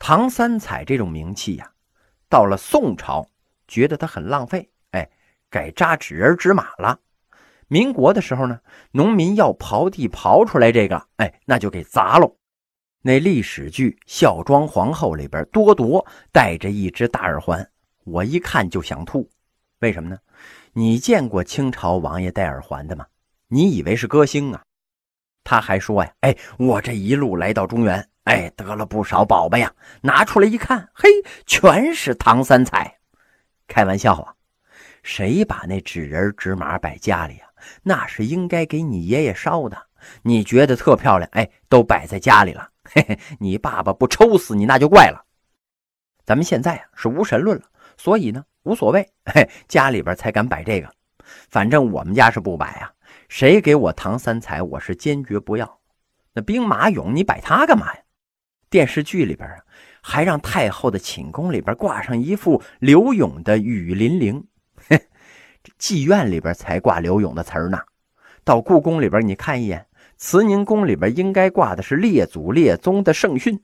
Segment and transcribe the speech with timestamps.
[0.00, 1.72] 唐三彩这种名气呀，
[2.28, 3.28] 到了宋朝，
[3.68, 5.08] 觉得它很浪费，哎，
[5.50, 6.98] 改扎纸人纸马了。
[7.68, 8.60] 民国的时候呢，
[8.92, 12.34] 农民要刨地刨出来这个，哎，那就给砸喽。
[13.02, 17.70] 那历史剧《孝庄皇后》里边，多铎戴着一只大耳环，
[18.04, 19.28] 我一看就想吐。
[19.80, 20.18] 为什么呢？
[20.72, 23.06] 你见过清朝王爷戴耳环的吗？
[23.48, 24.64] 你以为是歌星啊？
[25.44, 31.08] 他还说呀，哎，我这一路来到中原，哎，得了不少宝贝呀，拿出来一看，嘿，
[31.46, 32.98] 全是唐三彩。
[33.66, 34.34] 开玩笑啊，
[35.02, 37.46] 谁把那纸人纸马摆家里呀？
[37.82, 39.86] 那是应该给你爷爷烧的，
[40.22, 42.68] 你觉得特漂亮，哎，都摆在家里了。
[42.84, 45.24] 嘿嘿，你爸爸不抽死你那就怪了。
[46.24, 47.64] 咱们现在啊是无神论了，
[47.96, 50.90] 所以呢无所谓，嘿，家里边才敢摆这个。
[51.50, 52.92] 反正我们家是不摆啊，
[53.28, 55.80] 谁给我唐三彩，我是坚决不要。
[56.32, 58.00] 那兵马俑你摆它干嘛呀？
[58.70, 59.56] 电视剧里边啊
[60.00, 64.46] 还让太后的寝宫里边挂上一副刘永的雨霖铃。
[64.88, 67.78] 这 妓院里边才挂刘永的词儿呢，
[68.44, 69.86] 到故宫里边你看一眼，
[70.16, 73.62] 慈宁宫里边应该挂的是列祖列宗的圣训，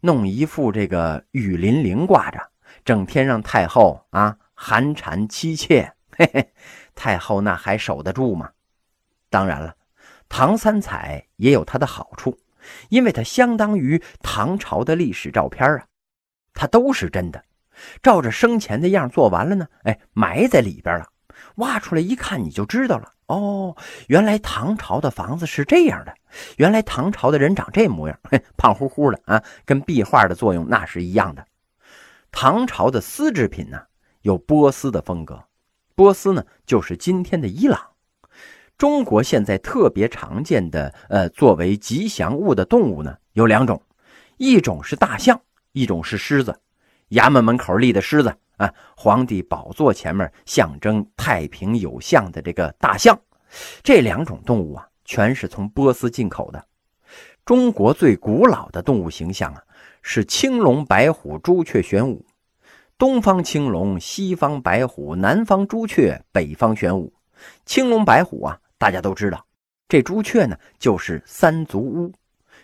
[0.00, 2.40] 弄一副这个雨霖铃挂着，
[2.84, 6.52] 整天让太后啊寒蝉凄切，嘿嘿，
[6.94, 8.50] 太后那还守得住吗？
[9.28, 9.76] 当然了，
[10.28, 12.38] 唐三彩也有它的好处，
[12.88, 15.84] 因为它相当于唐朝的历史照片啊，
[16.54, 17.42] 它都是真的。
[18.02, 21.06] 照着生前的样做完了呢，哎，埋在里边了。
[21.56, 23.12] 挖出来一看，你就知道了。
[23.26, 23.74] 哦，
[24.08, 26.14] 原来唐朝的房子是这样的，
[26.58, 28.20] 原来唐朝的人长这模样，
[28.56, 31.46] 胖乎乎的啊，跟壁画的作用那是一样的。
[32.30, 33.80] 唐朝的丝织品呢，
[34.22, 35.42] 有波斯的风格，
[35.94, 37.80] 波斯呢就是今天的伊朗。
[38.80, 43.82] 中国现在特别常见的，呃，作为吉祥物的动物呢，有两种，
[44.38, 45.38] 一种是大象，
[45.72, 46.58] 一种是狮子。
[47.10, 53.20] 衙门门口立的狮子啊，皇帝宝座前面象征太平有象的这个大象，
[53.82, 56.64] 这两种动物啊，全是从波斯进口的。
[57.44, 59.62] 中国最古老的动物形象啊，
[60.00, 62.24] 是青龙、白虎、朱雀、玄武。
[62.96, 67.12] 东方青龙，西方白虎，南方朱雀，北方玄武。
[67.66, 69.46] 青龙白虎啊，大家都知道。
[69.86, 72.10] 这朱雀呢，就是三足乌；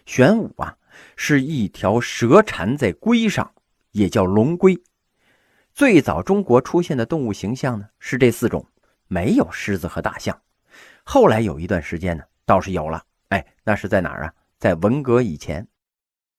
[0.07, 0.75] 玄武啊，
[1.15, 3.53] 是一条蛇缠在龟上。
[3.93, 4.79] 也叫龙龟。
[5.73, 8.67] 最早中国出现的动物形象呢是这四种，
[9.09, 10.39] 没有狮子和大象。
[11.03, 14.35] 后来有一段时间呢倒是有了，哎，那是在哪儿啊？
[14.59, 15.67] 在文革以前。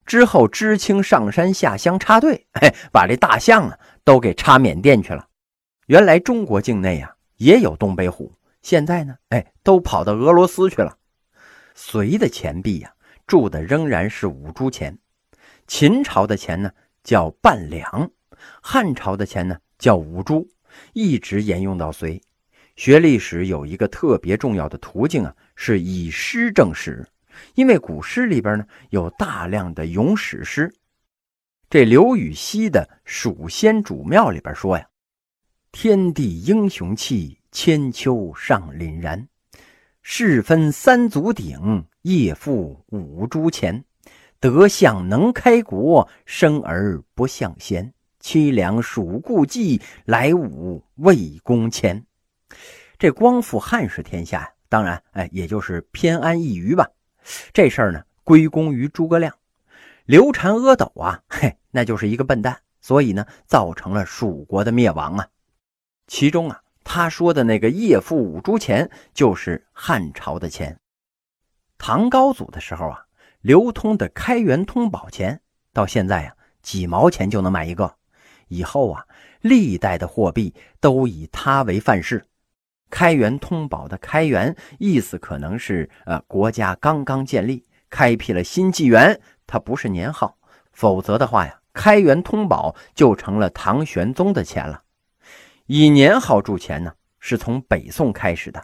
[0.06, 5.28] 之后知青上山下乡插队，哎，把这大象啊都给插缅甸去了。
[5.88, 10.98] 原来中国境内啊也有东北虎，现在呢，哎，都跑到俄罗斯去了。
[11.74, 12.94] 隋的钱币呀
[13.26, 14.98] 铸的仍然是五铢钱，
[15.68, 16.72] 秦朝的钱呢？
[17.04, 18.12] 叫半两，
[18.62, 20.46] 汉朝的钱呢叫五铢，
[20.92, 22.22] 一直沿用到隋。
[22.76, 27.08] 学历史有一个特别重要的途径啊，是以诗证史，
[27.56, 30.74] 因为古诗里边呢有大量的咏史诗。
[31.70, 34.86] 这刘禹锡的《蜀仙主庙》里边说呀
[35.72, 39.28] ：“天地英雄气，千秋尚凛然。
[40.02, 43.84] 世分三足鼎，夜付五铢钱。”
[44.40, 47.92] 德相能开国，生而不向贤。
[48.22, 52.06] 凄凉属故伎，来武魏公前。
[53.00, 56.88] 这光复汉室天下呀，当然，哎，也就是偏安一隅吧。
[57.52, 59.34] 这事儿呢，归功于诸葛亮。
[60.06, 65.28] 刘禅阿斗啊，嘿，那就是一个笨蛋，所以呢，造成了蜀国的灭亡啊。
[66.06, 66.62] 其中啊，
[66.98, 70.80] 他说的那个夜付五铢钱，就是汉朝的钱。
[71.78, 73.04] 唐高祖的时候啊。
[73.42, 75.40] 流通的开元通宝钱，
[75.72, 77.94] 到现在啊，几毛钱就能买一个。
[78.48, 79.06] 以后啊，
[79.42, 82.26] 历代的货币都以它为范式。
[82.90, 90.40] 开元通宝的“开元”意思可能是呃，国家刚刚建立，开辟了新纪元，它不是年号。
[90.72, 94.82] 否则的话呀，开元通宝就成了唐玄宗的钱了。
[95.68, 98.62] 以年号铸钱呢，是从北宋开始的。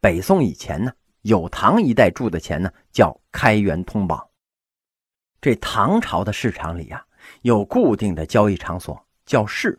[0.00, 0.92] 北宋以前呢。
[1.22, 4.30] 有唐一代铸的钱呢，叫开元通宝。
[5.40, 7.04] 这唐朝的市场里呀，
[7.42, 9.78] 有固定的交易场所，叫市。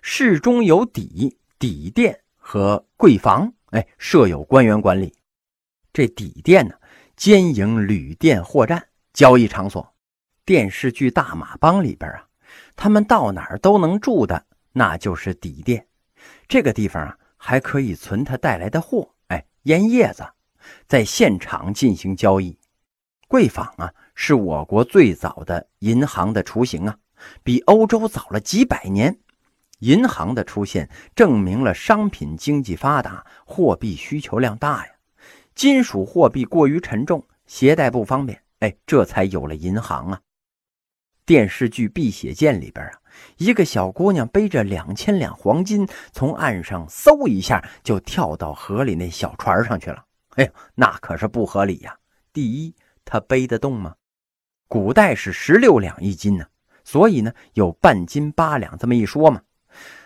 [0.00, 5.14] 市中有底底店和柜房，哎，设有官员管理。
[5.92, 6.74] 这底店呢，
[7.14, 9.94] 兼营旅店、货站、交易场所。
[10.44, 12.26] 电视剧《大马帮》里边啊，
[12.74, 15.86] 他们到哪儿都能住的，那就是底店。
[16.46, 20.24] 这个地方啊，还可以存他带来的货，哎，烟叶子。
[20.86, 22.58] 在现场进行交易，
[23.26, 26.96] 贵坊啊，是我国最早的银行的雏形啊，
[27.42, 29.18] 比欧洲早了几百年。
[29.80, 34.92] 银行的出现证明了商品经济发达，货币需求量大呀。
[35.54, 40.20] 金属货币过于沉重，携带不方便，哎，这才有了银行啊。
[41.28, 42.92] 电视剧《碧血剑》里边啊，
[43.36, 50.02] 一个小姑娘背着两千两黄金，从岸上嗖一下就跳到河里那小船上去了。
[50.36, 51.94] 哎呦，那可是不合理呀！
[52.32, 53.94] 第一，她背得动吗？
[54.68, 56.46] 古代是十六两一斤呢，
[56.82, 59.42] 所以呢有半斤八两这么一说嘛。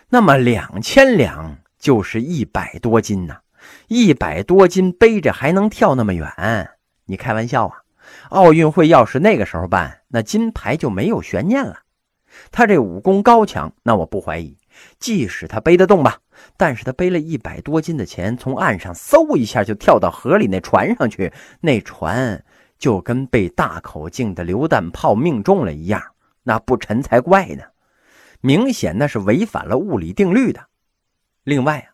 [0.09, 3.39] 那么两千两就是一百多斤呐，
[3.87, 6.69] 一百多斤背着还能跳那么远？
[7.05, 7.82] 你开玩笑啊！
[8.29, 11.79] 奥运会要是那个时候办，那金牌就没有悬念了。
[12.51, 14.57] 他这武功高强，那我不怀疑。
[14.99, 16.17] 即使他背得动吧，
[16.57, 21.31] 但是他背了一百多斤的钱，从岸上嗖一下就跳到河里那船上去，
[21.61, 22.43] 那船
[22.79, 26.01] 就跟被大口径的榴弹炮命中了一样，
[26.41, 27.63] 那不沉才怪呢。
[28.41, 30.59] 明显那是违反了物理定律的。
[31.43, 31.87] 另外啊，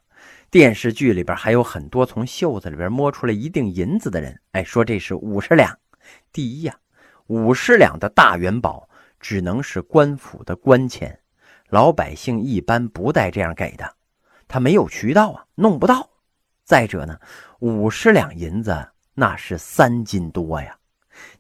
[0.50, 5.78] 电视剧里边还有很多从袖子里边摸出来一锭银子的人，哎，说这是五十两。
[6.32, 6.76] 第一呀，
[7.28, 8.90] 五十两的大元宝
[9.20, 11.20] 只能是官府的官钱，
[11.70, 13.96] 老百姓一般不带这样给的，
[14.48, 16.10] 他没有渠道啊，弄不到。
[16.64, 17.20] 再者呢，
[17.60, 20.78] 五十两银子那是三斤多呀。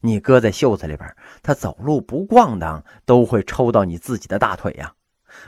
[0.01, 4.93] 你搁在袖子里边，他走路不咣当都会抽到你自己的大腿呀。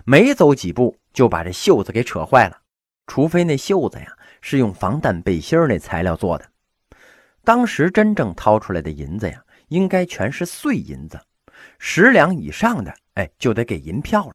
[0.06, 2.62] 没走几步就把这袖子给扯坏了，
[3.07, 6.50] 除非那袖子呀是用防弹背心那材料做的。
[7.44, 11.20] 当时真正掏出来的银子呀，应该全是碎银子，
[11.80, 14.34] 十两以上的，哎，就得给银票了。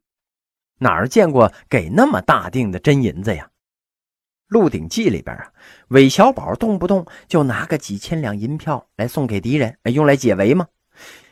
[0.78, 3.44] 哪儿见过给那么大锭的真银子呀？
[4.48, 5.52] 《鹿鼎记》里边啊，
[5.88, 10.66] 韦小宝动不动就拿个几千两银票来送给敌人，用来解围吗？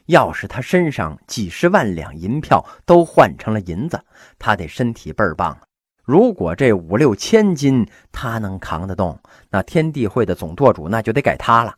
[0.06, 4.04] 要是他身上几十万两银票都换成了银子，
[4.38, 5.58] 他得身体倍儿棒。
[6.04, 9.18] 如果这五六千斤他能扛得动，
[9.50, 11.74] 那天地会的总舵主那就得改他了。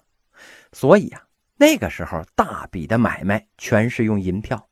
[0.72, 1.22] 所以啊，
[1.56, 4.68] 那个时候大笔的买卖全是用银票。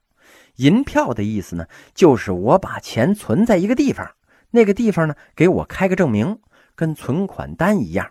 [0.56, 1.64] 银票的意思呢，
[1.94, 4.08] 就是我把钱存在一个地方，
[4.50, 6.38] 那个地方呢给我开个证明，
[6.74, 8.10] 跟存款单一样。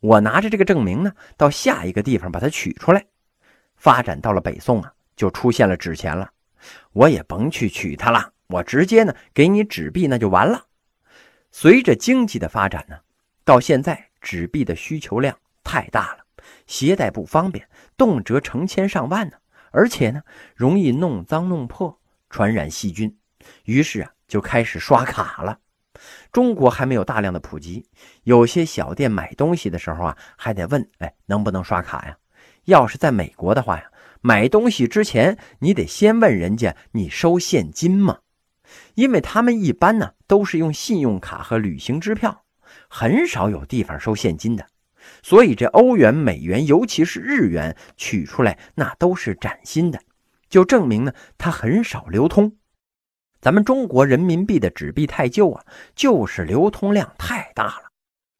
[0.00, 3.04] 我拿着这个证明呢，到下一个地方把它取出来。
[3.76, 6.30] 发展到了北宋啊，就出现了纸钱了。
[6.92, 10.62] 我也甭去取它了，我直接呢给你纸币，那就完了。
[11.52, 12.96] 随着经济的发展呢，
[13.44, 16.24] 到现在纸币的需求量太大了，
[16.66, 19.36] 携带不方便，动辄成千上万呢，
[19.70, 20.22] 而且呢
[20.54, 21.98] 容易弄脏弄破，
[22.28, 23.14] 传染细菌。
[23.64, 25.58] 于是啊就开始刷卡了。
[26.32, 27.84] 中国还没有大量的普及，
[28.22, 32.16] 有些小店买东西的时候啊还得问，哎，能不能刷卡呀？
[32.66, 38.20] 要是在美国的话呀，买东西之前你得先问人家你收现金吗？
[38.94, 42.44] 因为他们一般呢都是用信用卡和旅行支票，
[42.88, 44.66] 很少有地方收现金的。
[45.22, 50.00] 所以这欧元、美元，尤其是日元取出来那都是崭新的，
[50.48, 52.56] 就证明呢它很少流通。
[53.40, 55.64] 咱们中国人民币的纸币太旧啊，
[55.94, 57.90] 就是流通量太大了。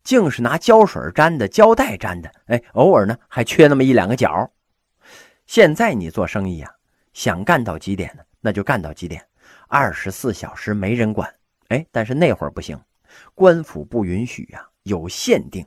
[0.04, 4.50] 净是拿胶水粘的、胶带粘的，哎，偶尔呢还缺那么一两个角。
[5.46, 6.70] 现在你做生意啊，
[7.12, 8.22] 想干到几点呢？
[8.40, 9.22] 那就干到几点，
[9.72, 11.32] 二十四小时没人管。
[11.68, 12.76] 哎，但是那会儿不行，
[13.36, 15.64] 官府不允许呀，有限定。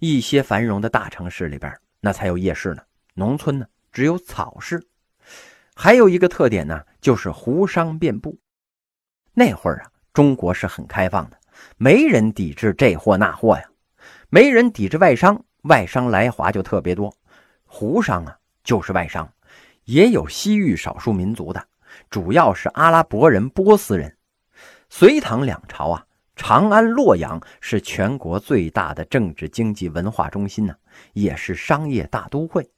[0.00, 2.82] 一些繁荣的大城市里边，那才有夜市呢；
[3.14, 4.84] 农村呢，只有草市。
[5.76, 8.36] 还有一个特点呢，就是胡商遍布。
[9.32, 11.38] 那会儿啊，中国是很开放的。
[11.76, 13.64] 没人抵制这货那货呀，
[14.28, 17.16] 没人抵制外商，外商来华就特别多。
[17.64, 19.32] 胡商啊，就是外商，
[19.84, 21.64] 也有西域少数民族的，
[22.10, 24.16] 主要是阿拉伯人、波斯人。
[24.88, 30.74] 隋唐两朝啊，长安、洛阳是全国最大的政治、经济、文化中心呢，
[31.12, 32.70] 也是商业大都会。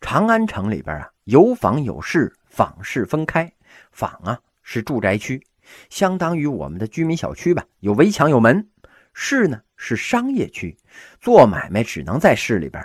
[0.00, 3.52] 长安城里边啊，有坊有市，坊市分开，
[3.92, 5.44] 坊啊是住宅区。
[5.88, 8.68] 相当于我们的居民小区吧，有围墙有门。
[9.12, 10.76] 市呢是商业区，
[11.20, 12.84] 做买卖只能在市里边。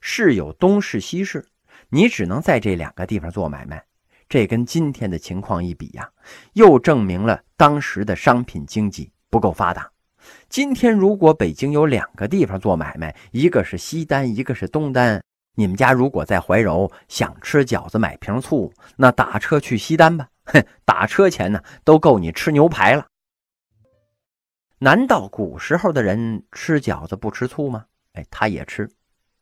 [0.00, 1.46] 市有东市西市，
[1.90, 3.84] 你只能在这两个地方做买卖。
[4.28, 6.10] 这跟今天的情况一比呀，
[6.52, 9.90] 又证明了当时的商品经济不够发达。
[10.50, 15.22] 今天如果北京有两个地方做买卖，一个是西单，一个是东单，
[15.54, 20.28] 你们家如果在怀柔想吃饺子买瓶醋，那打车去西单吧。
[20.44, 23.06] 哼，打车钱呢，都够你吃牛排了。
[24.78, 27.86] 难道古时候的人吃饺子不吃醋吗？
[28.12, 28.90] 哎，他也吃，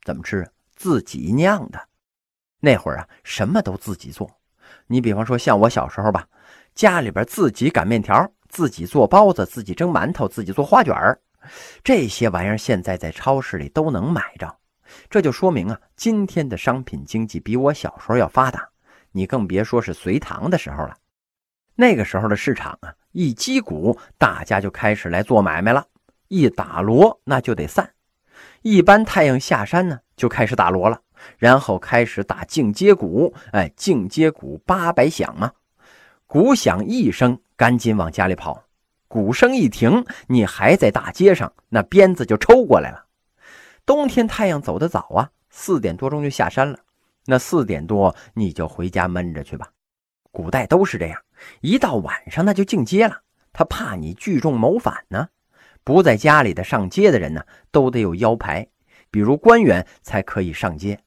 [0.05, 0.49] 怎么吃？
[0.76, 1.88] 自己酿的。
[2.61, 4.31] 那会儿啊，什么都自己做。
[4.87, 6.26] 你比方说像我小时候吧，
[6.75, 11.19] 家里边自己擀面条，自己做包子，自己蒸馒头，自己做花卷儿，
[11.83, 14.57] 这些玩意儿现在在超市里都能买着。
[15.11, 18.69] 这就说明啊，今天的商品经济比我小时候要发达。
[19.11, 20.97] 你更别说是隋唐的时候了。
[21.75, 25.83] 那个时候的市场啊，一击鼓，大家就开始来做买卖了；
[26.28, 27.90] 一打锣，那就得散。
[28.62, 31.00] 一般太阳下山呢，就开始打锣了，
[31.38, 33.35] 然后开始打进阶鼓。
[33.52, 35.52] 哎，进阶鼓八百响嘛，
[36.26, 38.64] 鼓响一声，赶紧往家里跑。
[39.09, 43.06] 鼓声一停，你还在大街上，那鞭子就抽过来了。
[43.85, 46.78] 冬天太阳走得早啊，四点多钟就下山了。
[47.26, 49.71] 那四点多你就回家闷着去吧。
[50.33, 51.23] 古代都是这样，
[51.61, 53.21] 一到晚上那就进街了。
[53.52, 55.28] 他怕你聚众谋反呢。
[55.83, 58.66] 不在家里的上街的人呢，都得有腰牌，
[59.11, 60.99] 比如官员才可以上街。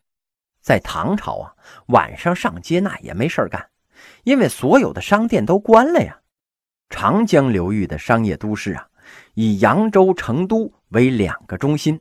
[0.69, 1.55] 在唐朝啊，
[1.87, 3.71] 晚上上街那也没事干，
[4.23, 6.19] 因为所有的商店都关了呀。
[6.91, 8.87] 长江流域的商业都市啊，
[9.33, 11.99] 以扬州、成都为两个中心。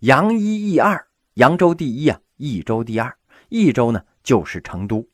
[0.00, 1.06] 扬一益二，
[1.36, 3.16] 扬州第一啊，益州第二。
[3.48, 5.08] 益州呢就是成都。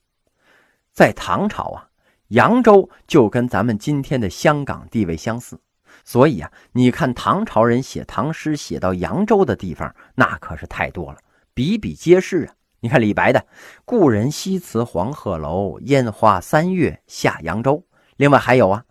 [0.92, 1.90] 在唐朝啊，
[2.30, 5.60] 扬州就跟咱们今天的香港地位相似，
[6.04, 11.18] 所以啊，你看唐朝人写唐诗写到扬州的地方，那可是太多了，
[11.54, 12.54] 比比皆是啊。
[12.82, 13.46] 你看李白的
[13.84, 17.84] “故人西辞黄鹤楼，烟花三月下扬州”，
[18.16, 18.84] 另外还有啊，“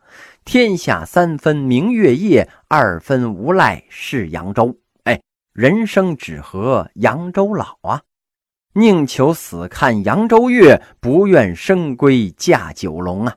[0.46, 4.78] 天下三分明月夜，二分无赖是扬州”。
[5.06, 5.20] 哎
[5.54, 8.04] 人生只合扬州老啊，
[8.74, 13.36] 宁求死看扬州月，不愿生归驾九龙啊。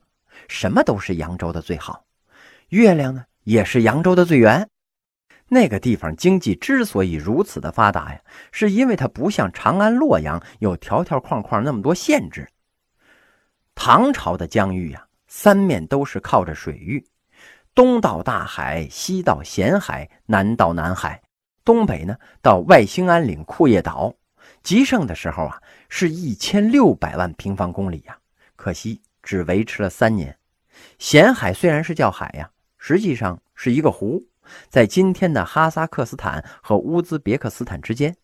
[0.48, 2.04] 什么都是扬州的最好，
[2.68, 4.68] 月亮呢也是扬州的最圆。
[5.54, 8.18] 那个地方经济之所以如此的发达呀，
[8.52, 12.48] 是因为它不像长安、洛阳有条条框框那么多限制。
[13.74, 17.04] 唐朝的疆域呀，三面都是靠着水域，
[17.74, 21.20] 东到大海，西到咸海，南到南海。
[21.62, 24.14] 东北呢，到外兴安岭、库页岛，
[24.62, 28.16] 极盛的时候啊，是一千六百万平方公里呀。
[28.56, 30.34] 可惜只维持了三年。
[30.98, 34.24] 咸海虽然是叫海呀，实际上是一个湖，
[34.68, 38.14] 在今天的哈萨克斯坦和乌兹别克斯坦之间。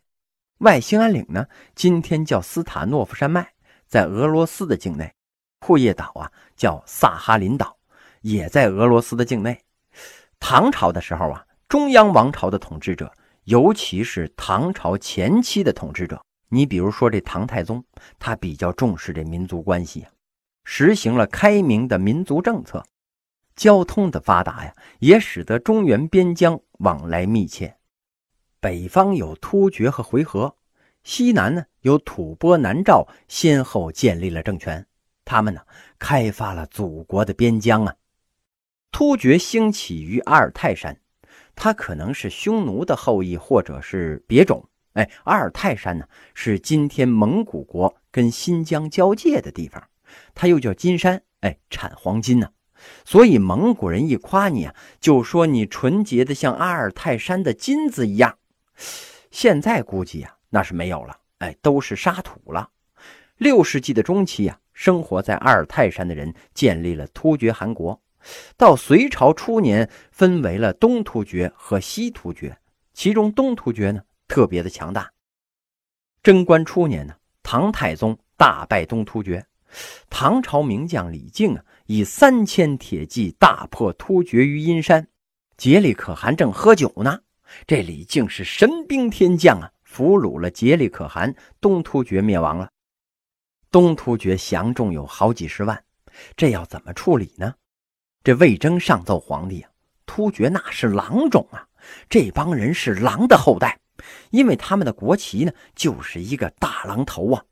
[0.58, 3.48] 外兴安岭呢，今天叫斯塔诺夫山脉，
[3.86, 5.12] 在俄罗斯的境内。
[5.60, 7.76] 库页岛啊，叫萨哈林岛，
[8.22, 9.60] 也在俄罗斯的境内。
[10.40, 13.12] 唐朝的时候啊，中央王朝的统治者。
[13.44, 17.82] 尤其是唐朝前期的统治者，你比如说这唐太宗，
[18.18, 20.10] 他比较重视这民族关系啊，
[20.64, 22.84] 实行了开明的民族政策，
[23.58, 27.76] 交通的发达呀，也使得中原边疆往来密切。
[28.60, 30.54] 北方有突厥和回纥，
[31.02, 34.86] 西南呢有吐蕃、南诏，先后建立了政权，
[35.24, 35.60] 他们呢
[35.98, 37.96] 开发了祖国的边疆啊。
[38.92, 40.96] 突厥兴起于阿尔泰山。
[41.60, 44.64] 他可能是匈奴的后裔，或者是别种。
[44.92, 49.82] 哎，阿尔泰山呢，是今天蒙古国跟新疆交界的地方，
[50.36, 51.20] 它又叫金山。
[51.40, 52.50] 哎，产黄金呢，
[53.04, 58.38] 所以蒙古人一夸你啊，就说你纯洁的像阿尔泰山的金子一样。
[59.30, 62.70] 现在估计啊，那是没有了，哎，都是沙土了。
[63.36, 68.00] 六世纪的中期啊，生活在阿尔泰山的人建立了突厥汗国。
[68.56, 72.58] 到隋朝初年，分为了东突厥和西突厥，
[72.92, 75.10] 其中东突厥呢特别的强大。
[76.22, 79.46] 贞观初年呢，唐太宗大败东突厥，
[80.10, 85.08] 唐朝名将李靖啊，以三千铁骑大破突厥于阴山。
[85.56, 87.18] 颉利可汗正喝酒呢，
[87.66, 92.68] 这李靖是神兵天将啊，俘虏了颉利可汗，东突厥灭亡了。
[93.70, 95.82] 东突厥降众有好几十万，
[96.36, 97.54] 这要怎么处理呢？
[98.22, 99.70] 这魏征上奏皇帝啊，
[100.04, 101.66] 突厥那是狼种啊，
[102.10, 103.80] 这帮人是狼的后代，
[104.28, 107.42] 因为他们的国旗呢就是一个大狼头啊，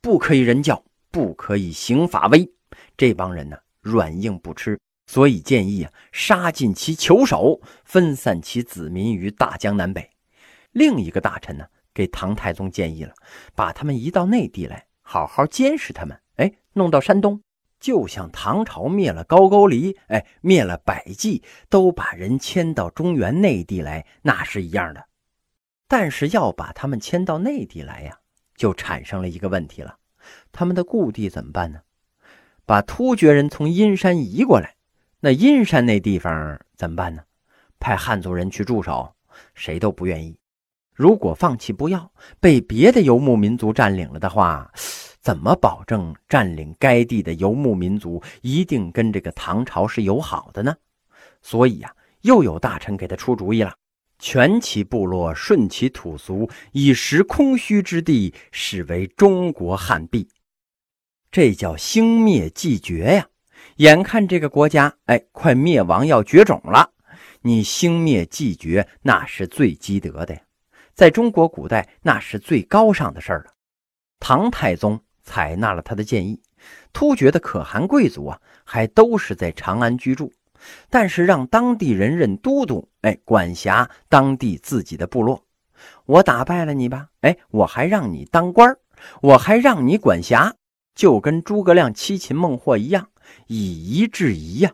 [0.00, 2.52] 不可以人教，不可以刑法威。
[2.96, 10.10] 这帮人呢软硬不吃，所以建议啊杀尽其酋首，分散其子民于大江南北。
[10.72, 13.14] 另一个大臣呢给唐太宗建议了，
[13.54, 16.18] 把他们移到内地来，好好监视他们。
[16.36, 17.40] 哎，弄到山东。
[17.78, 25.04] 就像唐朝灭了高句丽，哎，灭了百济，都把人迁到中原内地来，那是一样的。
[25.86, 28.18] 但是要把他们迁到内地来呀，
[28.56, 29.98] 就产生了一个问题了：
[30.50, 31.80] 他们的故地怎么办呢？
[32.66, 34.74] 把突厥人从阴山移过来，
[35.20, 37.22] 那阴山那地方怎么办呢？
[37.78, 39.14] 派汉族人去驻守，
[39.54, 40.36] 谁都不愿意。
[40.94, 44.70] 如果放弃不要，被别的游牧民族占领了的话，
[45.20, 50.74] 怎么保证占领该地的游牧民族一定跟这个唐朝是友好的呢？
[51.42, 53.74] 所以呀，又有大臣给他出主意了：
[54.18, 60.26] 全其部落，顺其土俗，以实空虚之地，使为中国汉地。
[61.34, 63.26] 这叫兴灭继绝呀！
[63.78, 66.92] 眼看这个国家，哎，快灭亡要绝种了，
[67.42, 70.40] 你兴灭继绝，那是最积德的呀。
[70.94, 73.46] 在中国古代，那是最高尚的事儿了。
[74.20, 75.00] 唐太宗。
[75.24, 76.40] 采纳了他的建议，
[76.92, 80.32] 突厥的可汗贵族啊，还都是在长安居住，
[80.88, 85.42] 但是让当地人任都督，哎，管辖当地自己的部落。
[86.04, 88.76] 我打败了你吧，哎，我还让你当官
[89.22, 90.54] 我还让你管辖，
[90.94, 93.08] 就跟诸葛亮七擒孟获一样，
[93.46, 94.72] 以夷制夷呀。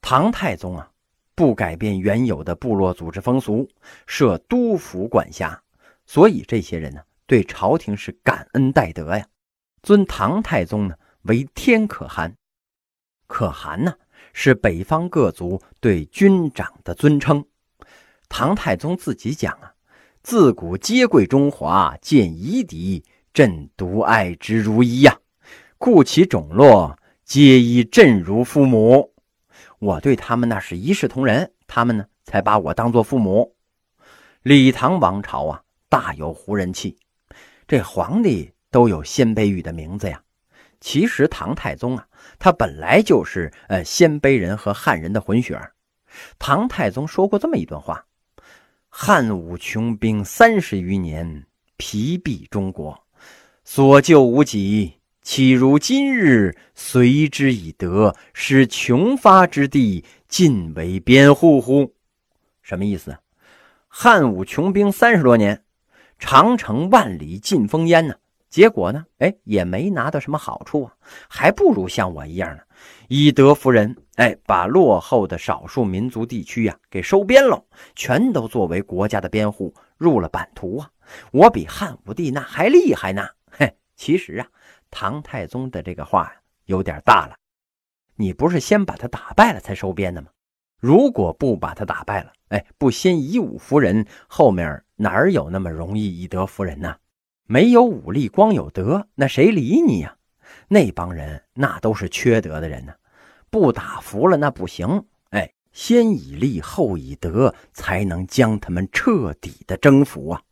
[0.00, 0.90] 唐太宗啊，
[1.34, 3.68] 不改变原有的部落组织风俗，
[4.06, 5.62] 设督府管辖，
[6.04, 9.26] 所以这些人呢，对朝廷是感恩戴德呀。
[9.82, 12.36] 尊唐太宗呢为天可汗，
[13.26, 13.94] 可汗呢
[14.32, 17.44] 是北方各族对军长的尊称。
[18.28, 19.74] 唐太宗自己讲啊，
[20.22, 25.18] 自古皆贵中华，见夷狄，朕独爱之如一呀。
[25.78, 29.12] 故其种落，皆依朕如父母。
[29.78, 33.54] 我对他们那是一视同仁，他们呢才把我当做父母。
[34.42, 36.96] 李唐王朝啊，大有胡人气，
[37.66, 38.52] 这皇帝。
[38.72, 40.22] 都有鲜卑语的名字呀。
[40.80, 42.06] 其实唐太宗啊，
[42.38, 45.74] 他本来就是呃鲜卑人和汉人的混血儿。
[46.38, 48.02] 唐太宗说过这么一段话
[48.88, 51.44] ：“汉武穷兵三十余年，
[51.76, 53.01] 疲弊中国，
[53.64, 61.94] 所救无几，岂如今日随之以德，使穷发之地尽为边户乎？”
[62.60, 63.16] 什么意思？
[63.88, 65.62] 汉武穷兵三十多年，
[66.18, 68.14] 长城万里尽烽烟呢？
[68.50, 69.04] 结果呢？
[69.18, 70.94] 哎，也没拿到什么好处啊，
[71.28, 72.62] 还不如像我一样呢，
[73.08, 73.96] 以德服人。
[74.16, 80.90] 哎，把落后的少数民族地区呀给收编了，全都作为国家的边户入了版图啊。
[81.30, 83.26] 我比汉武帝那还厉害呢。
[84.02, 84.48] 其实啊，
[84.90, 86.32] 唐太宗的这个话呀
[86.64, 87.36] 有点大了。
[88.16, 90.28] 你不是先把他打败了才收编的吗？
[90.80, 96.96] 如果不把他打败了，哎，不先以武服人，后面哪有那么容易以德服人呢？
[97.46, 100.16] 没有武力，光有德，那谁理你呀？
[100.66, 102.92] 那帮人那都是缺德的人呢，
[103.50, 105.04] 不打服了那不行。
[105.30, 110.42] 哎，先以力后以德，才能将他们彻底的征服啊！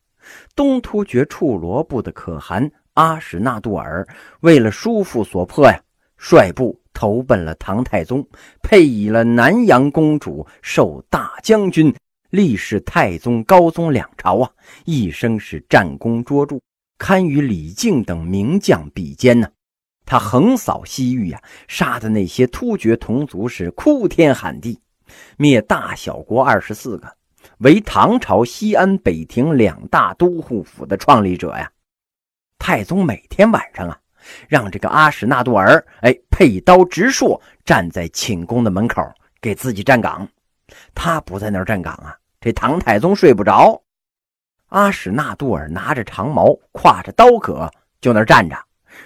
[0.54, 4.06] 东突厥处罗部的可汗阿史那杜尔，
[4.40, 5.80] 为了叔父所迫呀，
[6.18, 8.22] 率部投奔了唐太宗，
[8.62, 11.94] 配以了南阳公主，授大将军，
[12.28, 14.50] 历仕太宗、高宗两朝啊，
[14.84, 16.60] 一生是战功卓著。
[16.98, 19.48] 堪与李靖等名将比肩呢，
[20.04, 24.78] 他横扫西域呀，杀的那些突厥同族是哭天喊地，
[25.38, 27.10] 灭大小国二十四个，
[27.60, 31.72] 为唐朝西安、北庭两大都护府的创立者呀。
[32.60, 33.98] 太宗每天晚上啊，
[34.46, 39.02] 让这个阿史那杜尔哎佩刀直槊，站在寝宫的门口
[39.40, 40.28] 给自己站岗。
[40.94, 43.82] 他不在那儿站岗啊，这唐太宗睡不着。
[44.68, 47.68] 阿史那杜尔拿着长矛，挎着刀戈，
[47.98, 48.56] 就那站着。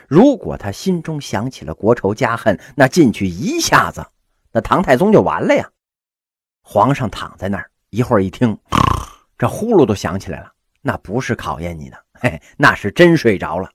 [0.09, 4.05] 如果他心中想起了国仇家恨，那进去一下子，
[4.51, 5.71] 那唐太宗就完了呀。
[6.61, 8.59] 皇上躺在那儿，一会儿一听，
[9.39, 10.53] 这呼噜都响起来了。
[10.83, 13.71] 那不是考验你的，嘿， 那是真睡着了。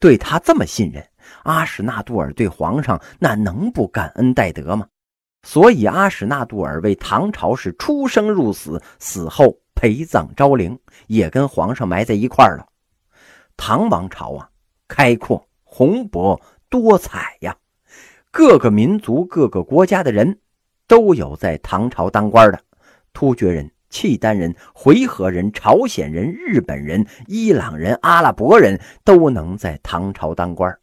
[0.00, 1.06] 对他这么信任，
[1.44, 4.88] 阿史那杜尔对皇上那能不感恩戴德吗？
[5.44, 9.56] 所以阿史那杜尔为唐朝是出生入死，死后。
[9.74, 12.66] 陪葬昭陵，也跟皇上埋在一块儿了。
[13.56, 14.48] 唐王朝啊，
[14.86, 17.56] 开阔、宏博、多彩呀，
[18.30, 20.38] 各个民族、各个国家的人
[20.86, 22.60] 都有在唐朝当官的。
[23.12, 30.76] 突厥人、契丹人、回纥人、朝鲜人、日本人、伊朗人、阿拉伯人都能在唐朝当官。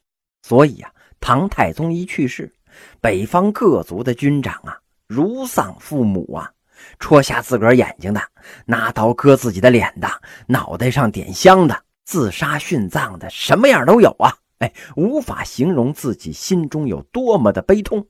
[0.43, 2.53] 所以啊，唐太宗一去世，
[3.01, 6.49] 北方各族的军长啊，如丧父母啊。
[6.97, 8.21] 戳瞎自个儿眼睛的，
[8.65, 10.07] 拿刀割自己的脸的，
[10.47, 14.33] 脑袋上点香的，自杀殉葬的，什么样都有啊！
[14.59, 18.07] 哎，无法形容自己心中有多么的悲痛。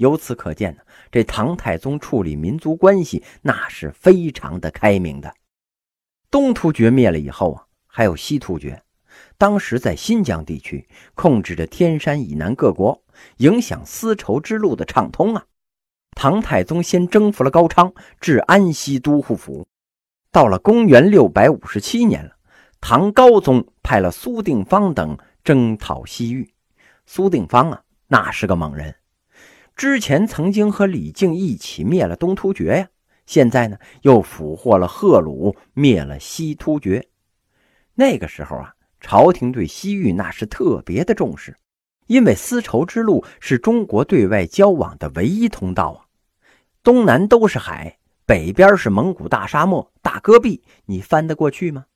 [0.00, 0.82] 由此可见呢，
[1.12, 5.34] 这唐太宗处理民族关系那是非常的开明的。
[6.30, 8.82] 东突厥灭了以后啊，还有西突厥，
[9.36, 13.02] 当时在新疆地区控制着天山以南各国，
[13.36, 15.44] 影响丝绸之路的畅通啊。
[16.16, 19.66] 唐太宗先征服了高昌，至安西都护府。
[20.32, 22.36] 到了公元六百五十七年了，
[22.80, 26.54] 唐高宗派了苏定方等征讨西域。
[27.04, 28.94] 苏定方啊，那是个猛人，
[29.76, 32.88] 之前曾经和李靖一起灭了东突厥呀，
[33.26, 37.08] 现在呢又俘获了贺鲁，灭了西突厥。
[37.94, 41.56] 那个时候啊，朝廷对西域那是特别的重视，
[42.06, 45.98] 因为丝绸之路是中国对外交往的唯一通道啊，
[46.82, 51.86] 东南都是海，北边是蒙古大沙漠、大戈壁，你翻得过去吗？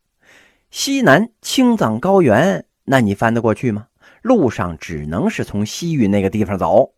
[0.70, 3.88] 西南青藏高原，那你翻得过去吗？
[4.22, 6.94] 路上只能是从西域那个地方走。